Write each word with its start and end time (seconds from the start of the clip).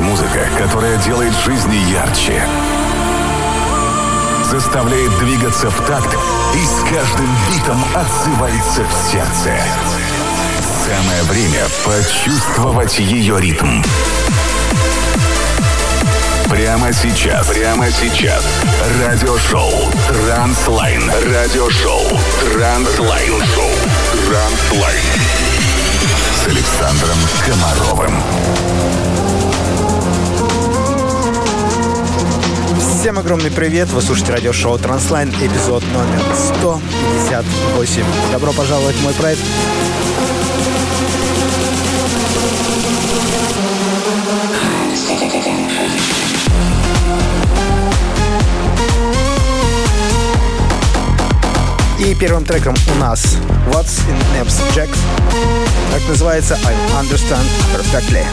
музыка, 0.00 0.48
которая 0.58 0.96
делает 0.98 1.32
жизни 1.44 1.76
ярче, 1.90 2.42
заставляет 4.44 5.16
двигаться 5.18 5.70
в 5.70 5.86
такт 5.86 6.16
и 6.54 6.64
с 6.64 6.80
каждым 6.92 7.28
битом 7.48 7.84
отзывается 7.94 8.84
в 8.84 9.10
сердце. 9.10 9.52
Самое 10.60 11.22
время 11.24 11.66
почувствовать 11.84 12.98
ее 12.98 13.40
ритм. 13.40 13.82
Прямо 16.48 16.92
сейчас, 16.92 17.46
прямо 17.46 17.90
сейчас. 17.90 18.44
Радиошоу 19.00 19.70
Транслайн. 20.08 21.08
Радиошоу 21.32 22.02
Транслайн. 22.52 23.42
Шоу 23.54 23.70
Транслайн. 24.26 25.04
С 26.34 26.46
Александром 26.48 27.18
Комаровым. 27.46 29.19
Всем 33.00 33.18
огромный 33.18 33.50
привет! 33.50 33.88
Вы 33.92 34.02
слушаете 34.02 34.32
радиошоу 34.32 34.76
Транслайн, 34.76 35.30
эпизод 35.30 35.82
номер 35.94 36.22
158. 36.36 38.04
Добро 38.30 38.52
пожаловать 38.52 38.94
в 38.94 39.02
мой 39.02 39.14
проект. 39.14 39.40
И 52.00 52.14
первым 52.16 52.44
треком 52.44 52.74
у 52.94 52.98
нас 53.00 53.38
What's 53.68 54.02
in 54.10 54.18
Naps 54.36 54.60
Jacks. 54.74 54.98
Так 55.90 56.06
называется 56.06 56.58
I 56.66 56.74
Understand 57.02 57.46
Perfectly. 57.74 58.26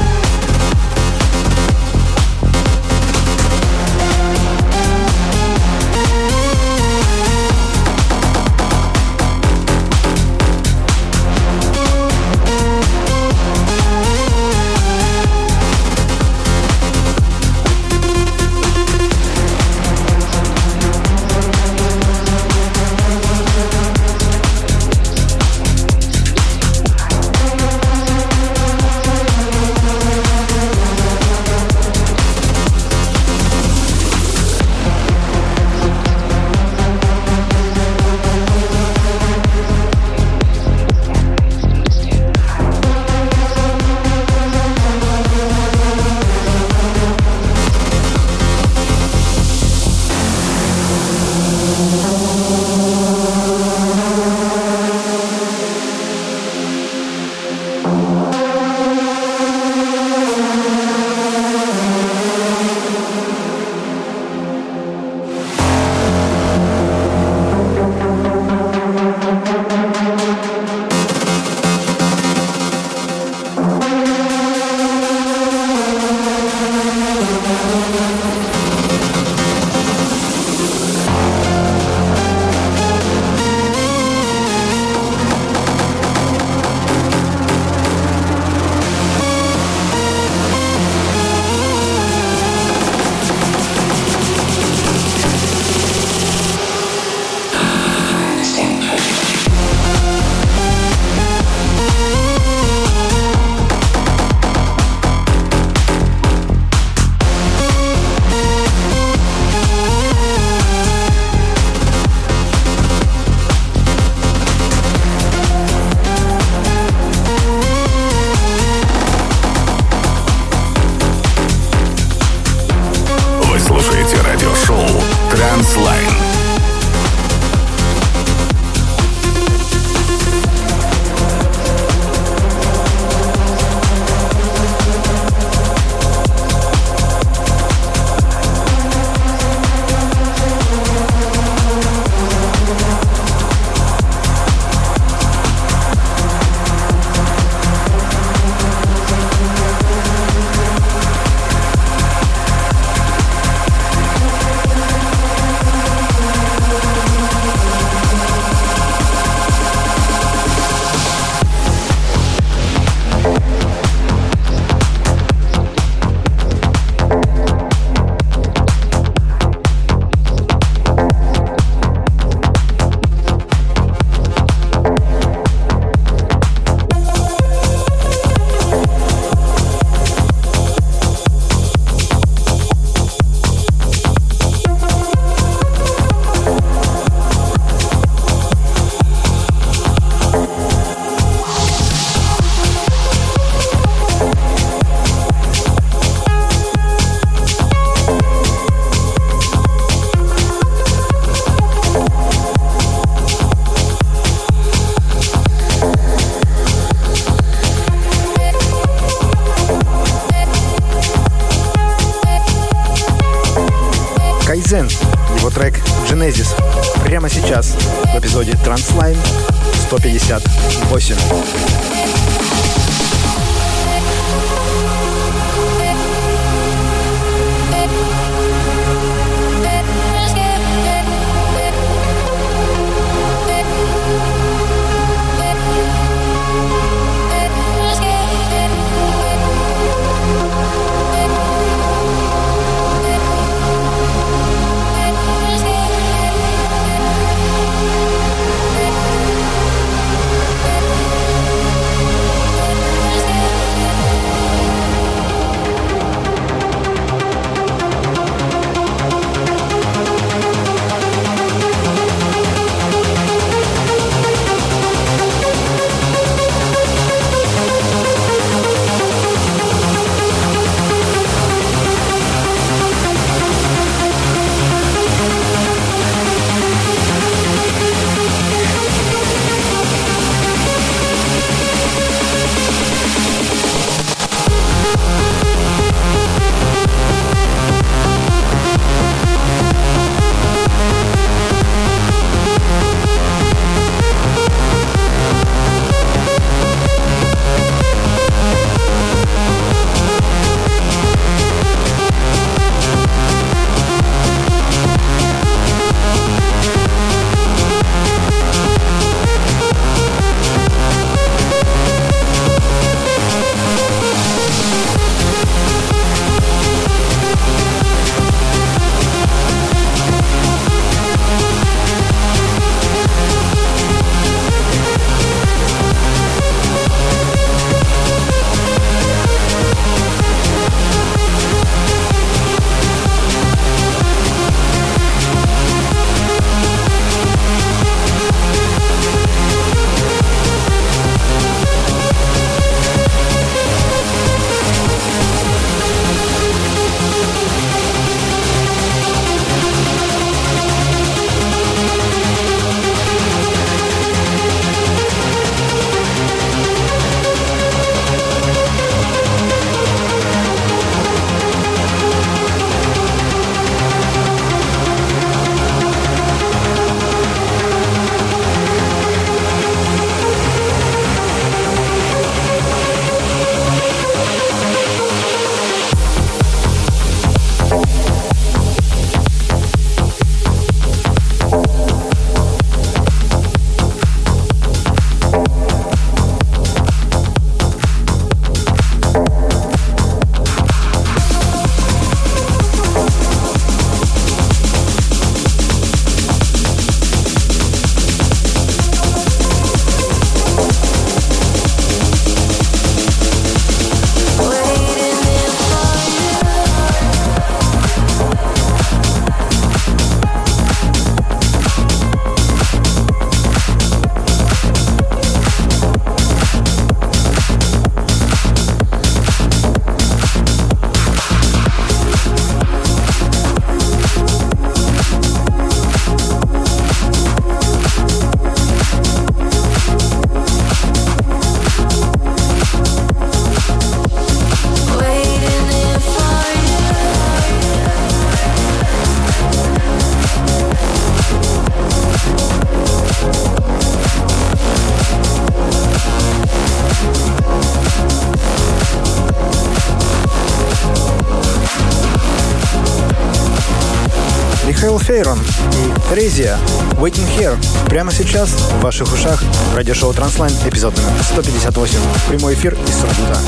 И 455.78 456.16
Резия 456.16 456.58
Waiting 456.94 457.28
Here. 457.38 457.58
Прямо 457.90 458.12
сейчас 458.12 458.50
в 458.50 458.82
ваших 458.82 459.14
ушах 459.14 459.44
радиошоу 459.76 460.14
Транслайн, 460.14 460.54
эпизод 460.66 460.96
номер 460.98 461.12
158. 461.24 462.00
Прямой 462.28 462.54
эфир 462.54 462.74
из 462.88 462.96
Сургута. 462.96 463.40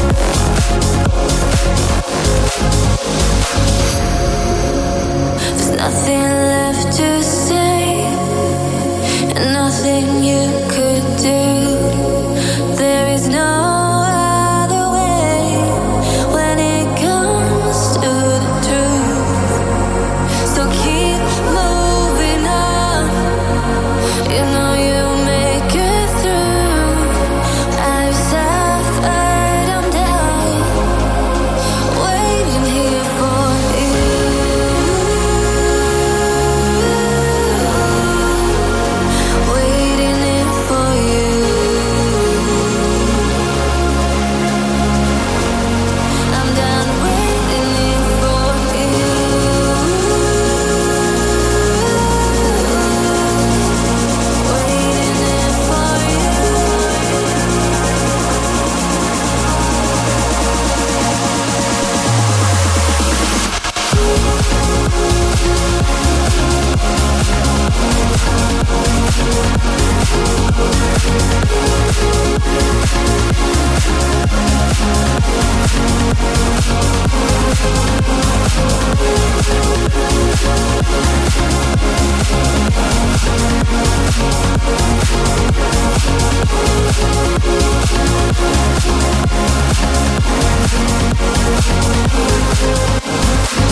nothing 9.70 10.24
you 10.24 10.70
could 10.70 11.18
do. 11.22 11.69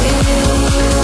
Will 0.07 0.91
you 0.91 0.96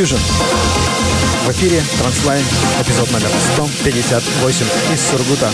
Fusion. 0.00 0.18
В 1.44 1.50
эфире 1.50 1.82
Транслайн, 1.98 2.42
эпизод 2.80 3.10
номер 3.10 3.28
158 3.52 4.66
из 4.94 5.00
Сургута. 5.06 5.50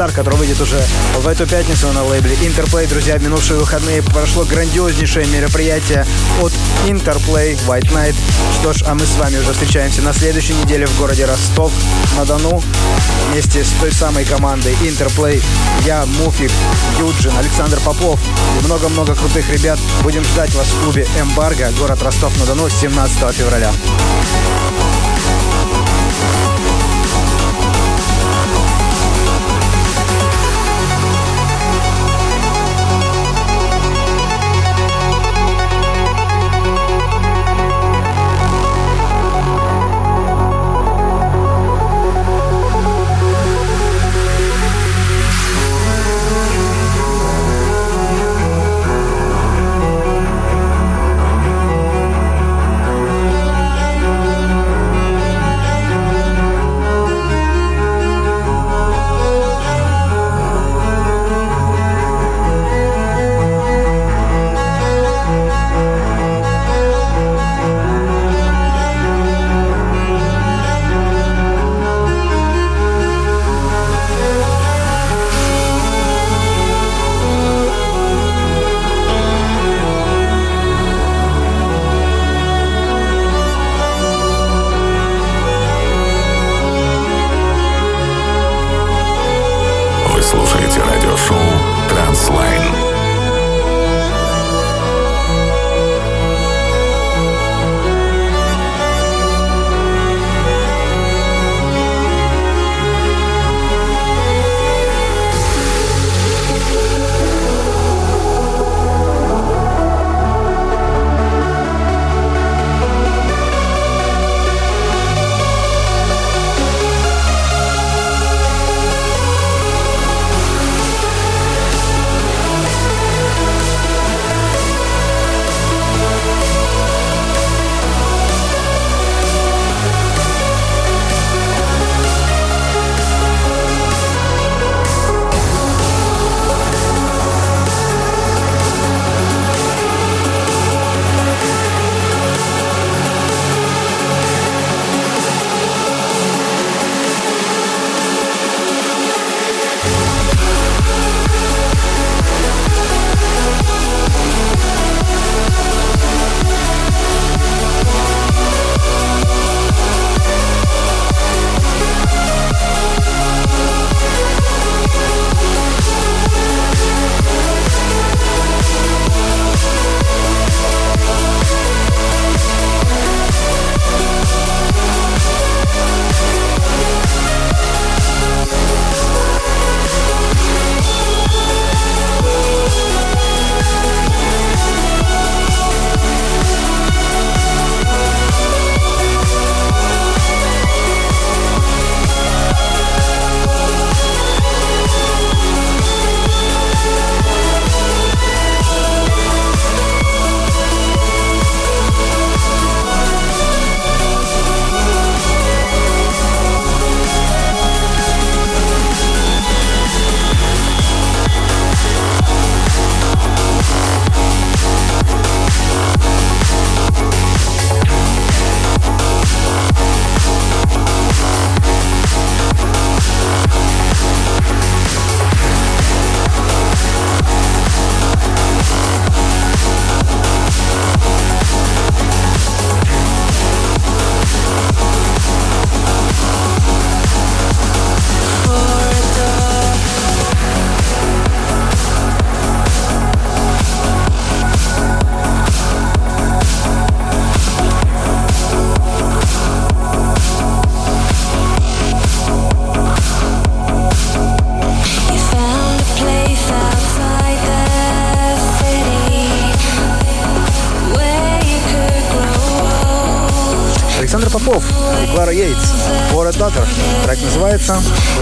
Star, 0.00 0.12
который 0.14 0.36
выйдет 0.36 0.58
уже 0.62 0.82
в 1.18 1.28
эту 1.28 1.46
пятницу 1.46 1.92
на 1.92 2.02
лейбле 2.04 2.34
Interplay. 2.36 2.88
Друзья, 2.88 3.18
в 3.18 3.22
минувшие 3.22 3.58
выходные 3.58 4.02
прошло 4.02 4.44
грандиознейшее 4.44 5.26
мероприятие 5.26 6.06
от 6.40 6.52
Interplay 6.86 7.58
White 7.66 7.92
Night. 7.92 8.14
Что 8.58 8.72
ж, 8.72 8.82
а 8.86 8.94
мы 8.94 9.04
с 9.04 9.14
вами 9.16 9.36
уже 9.36 9.52
встречаемся 9.52 10.00
на 10.00 10.14
следующей 10.14 10.54
неделе 10.54 10.86
в 10.86 10.98
городе 10.98 11.26
Ростов-на-Дону 11.26 12.62
вместе 13.28 13.62
с 13.62 13.72
той 13.78 13.92
самой 13.92 14.24
командой 14.24 14.72
Interplay. 14.80 15.42
Я, 15.84 16.06
Муфик, 16.06 16.50
Юджин, 16.98 17.36
Александр 17.38 17.78
Попов 17.80 18.18
и 18.58 18.64
много-много 18.64 19.14
крутых 19.14 19.50
ребят. 19.50 19.78
Будем 20.02 20.24
ждать 20.24 20.54
вас 20.54 20.66
в 20.68 20.82
клубе 20.82 21.06
Эмбарго, 21.20 21.70
город 21.78 22.00
Ростов-на-Дону, 22.02 22.70
17 22.70 23.34
февраля. 23.34 23.70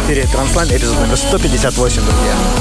Эфире 0.08 0.26
Транслайн, 0.26 0.70
эпизод 0.70 1.00
номер 1.00 1.18
158, 1.18 2.00
друзья. 2.00 2.57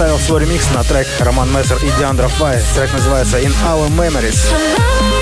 Предоставил 0.00 0.18
свой 0.18 0.40
ремикс 0.40 0.70
на 0.70 0.82
трек 0.82 1.06
Роман 1.18 1.52
Мессер 1.52 1.76
и 1.84 1.90
Диандра 1.98 2.28
Фай. 2.28 2.58
Трек 2.74 2.90
называется 2.94 3.38
In 3.38 3.52
Our 3.66 3.90
Memories. 3.90 5.19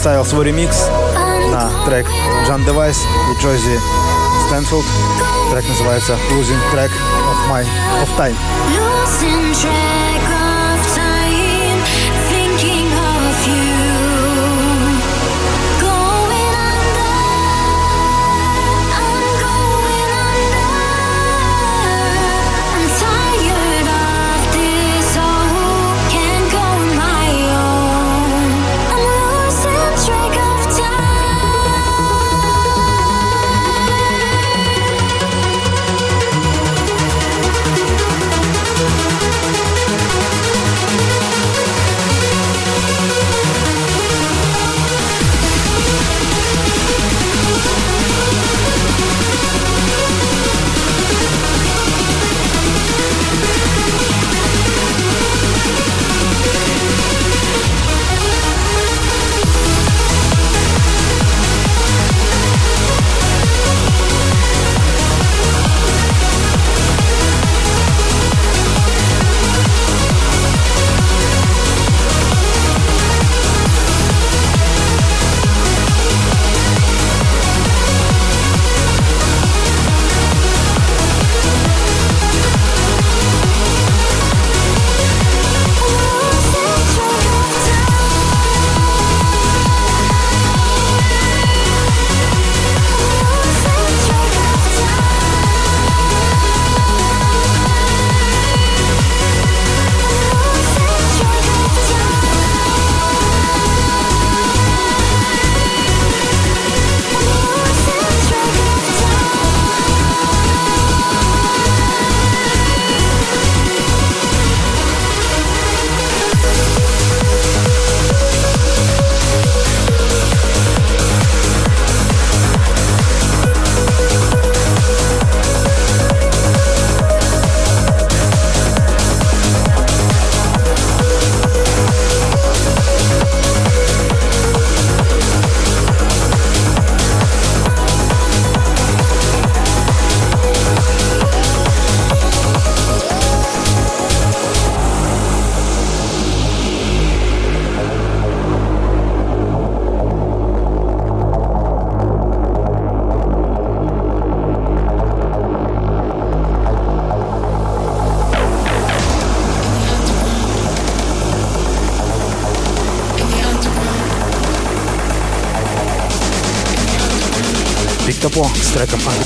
предоставил 0.00 0.24
свой 0.24 0.46
ремикс 0.46 0.88
на 1.50 1.70
трек 1.84 2.06
Джан 2.46 2.64
Девайс 2.64 2.98
и 3.02 3.42
Джози 3.42 3.80
Стэнфилд. 4.46 4.84
Трек 5.50 5.68
называется 5.68 6.18
Losing 6.30 6.60
Track 6.72 6.90
of 6.90 7.50
My 7.50 7.66
of 8.02 8.08
Time. 8.18 8.36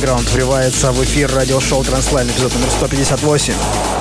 Underground 0.05 0.29
врывается 0.33 0.91
в 0.91 1.03
эфир 1.03 1.33
радиошоу 1.33 1.83
Транслайн, 1.83 2.27
эпизод 2.27 2.53
номер 2.53 2.69
158. 2.69 3.94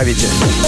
правите. 0.00 0.59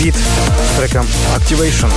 Бит 0.00 0.14
с 0.14 0.76
треком 0.78 1.06
Activation. 1.36 1.90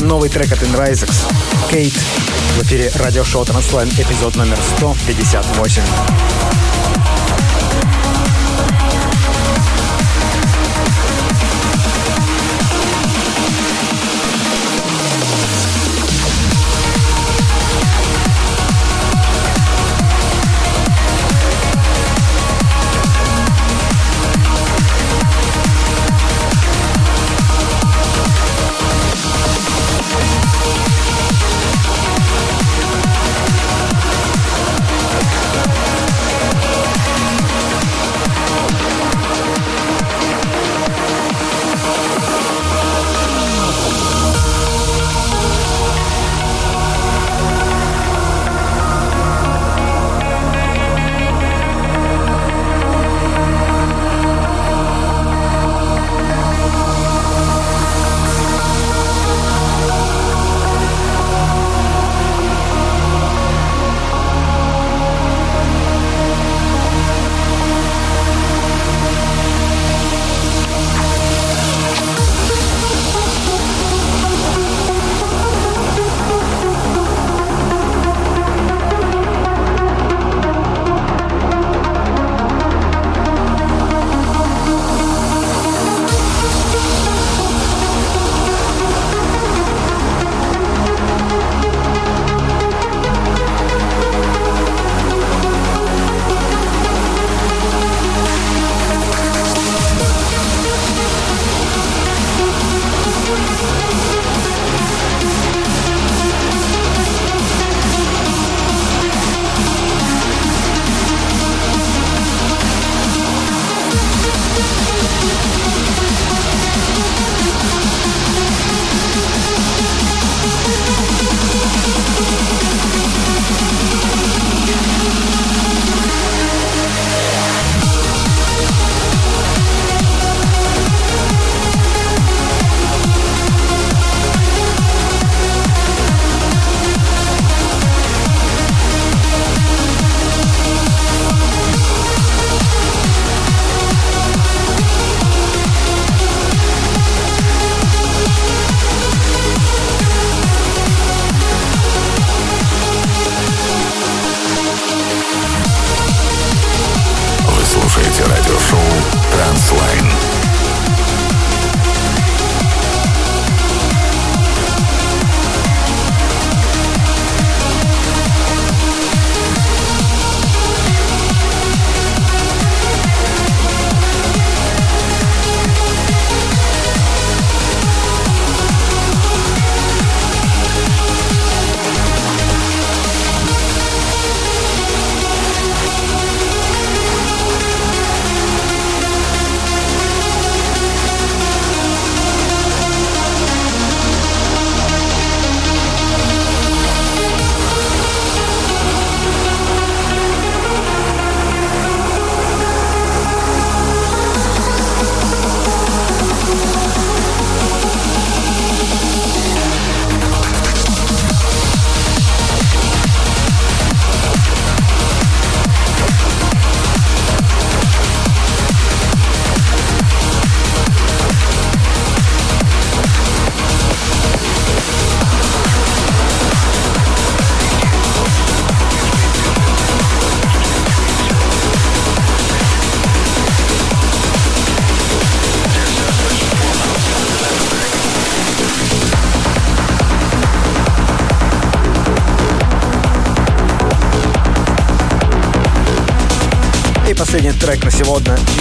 Новый 0.00 0.30
трек 0.30 0.50
от 0.50 0.62
Inrisex. 0.62 1.26
Кейт 1.70 1.92
в 1.92 2.62
эфире 2.62 2.90
радиошоу 2.94 3.44
Транслайн, 3.44 3.88
эпизод 3.90 4.34
номер 4.36 4.58
158. 4.78 5.82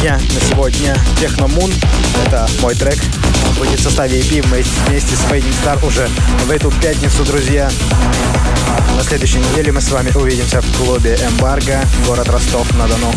Дня, 0.01 0.19
на 0.33 0.39
сегодня 0.41 0.95
Moon. 1.47 1.73
Это 2.25 2.47
мой 2.61 2.75
трек. 2.75 2.97
Он 3.49 3.55
будет 3.55 3.79
в 3.79 3.83
составе 3.83 4.19
EP 4.19 4.45
вместе 4.87 5.15
с 5.15 5.19
Fading 5.31 5.53
Star 5.63 5.85
уже 5.85 6.07
в 6.45 6.51
эту 6.51 6.71
пятницу, 6.71 7.23
друзья. 7.23 7.69
На 8.95 9.03
следующей 9.03 9.39
неделе 9.39 9.71
мы 9.71 9.81
с 9.81 9.91
вами 9.91 10.11
увидимся 10.15 10.61
в 10.61 10.77
клубе 10.77 11.15
Эмбарго, 11.15 11.81
город 12.05 12.29
Ростов-на-Дону. 12.29 13.11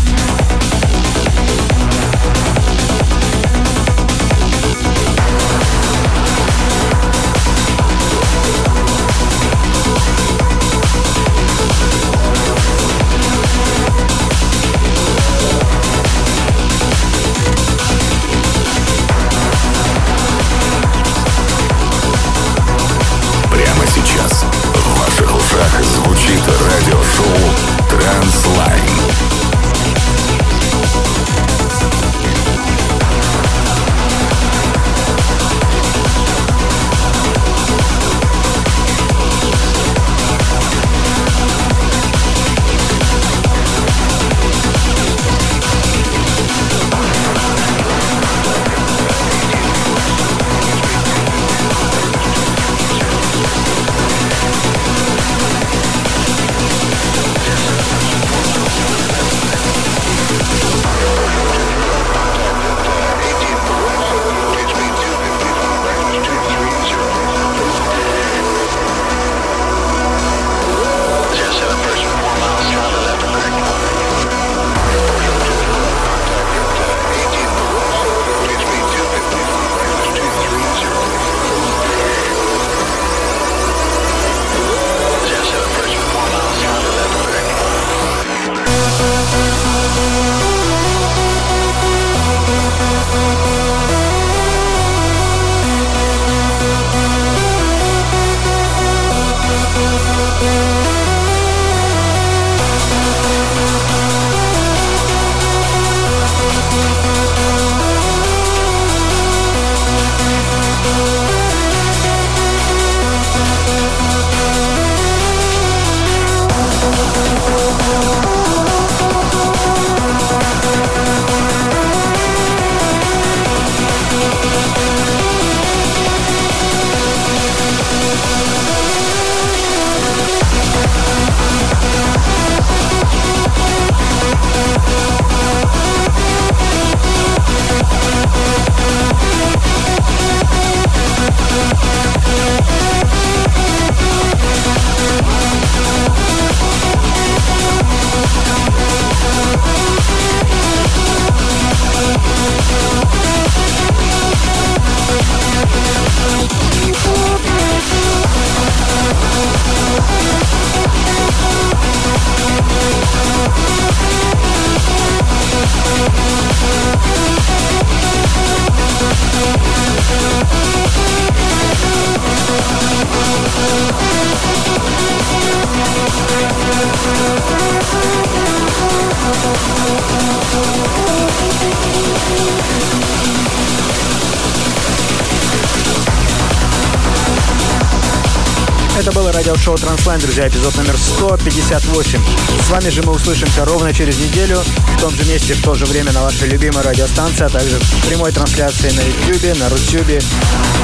Радиошоу 189.70 189.76
Транслайн, 189.76 190.20
друзья, 190.20 190.48
эпизод 190.48 190.76
номер 190.76 190.96
158. 190.96 192.20
С 192.66 192.70
вами 192.70 192.88
же 192.88 193.02
мы 193.02 193.12
услышимся 193.12 193.64
ровно 193.64 193.92
через 193.92 194.18
неделю, 194.18 194.58
в 194.96 195.00
том 195.00 195.10
же 195.14 195.24
месте, 195.26 195.54
в 195.54 195.62
то 195.62 195.74
же 195.74 195.86
время 195.86 196.12
на 196.12 196.22
вашей 196.22 196.48
любимой 196.48 196.82
радиостанции, 196.82 197.44
а 197.44 197.48
также 197.48 197.78
в 197.78 198.06
прямой 198.06 198.32
трансляции 198.32 198.90
на 198.90 199.00
YouTube, 199.00 199.58
на 199.58 199.68
Рутюбе, 199.68 200.20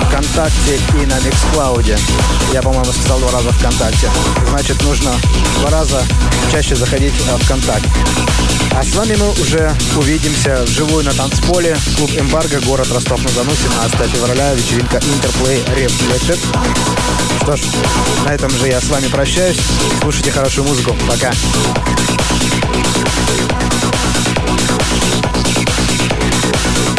ВКонтакте 0.09 0.79
и 0.95 1.07
на 1.07 1.19
Миксклауде. 1.21 1.99
Я, 2.53 2.63
по-моему, 2.63 2.93
сказал 2.93 3.19
два 3.21 3.33
раза 3.33 3.51
ВКонтакте. 3.53 4.09
Значит, 4.51 4.81
нужно 4.83 5.13
два 5.61 5.71
раза 5.71 6.03
чаще 6.53 6.77
заходить 6.77 7.13
в 7.13 7.45
ВКонтакт. 7.45 7.87
А 8.73 8.83
с 8.85 8.95
вами 8.95 9.17
мы 9.17 9.31
уже 9.31 9.75
увидимся 9.97 10.63
вживую 10.65 11.05
на 11.05 11.13
танцполе. 11.13 11.77
Клуб 11.97 12.11
Эмбарго, 12.17 12.61
город 12.61 12.89
Ростов-на-Дону, 12.93 13.51
17 13.51 14.11
февраля, 14.13 14.53
вечеринка 14.55 14.99
Interplay 14.99 15.65
Reflected. 15.75 16.39
Что 17.43 17.57
ж, 17.57 17.61
на 18.25 18.35
этом 18.35 18.51
же 18.51 18.69
я 18.69 18.81
с 18.81 18.89
вами 18.89 19.07
прощаюсь. 19.09 19.61
Слушайте 20.01 20.31
хорошую 20.31 20.67
музыку. 20.67 20.97
Пока. 21.09 21.33
Thank 26.79 26.96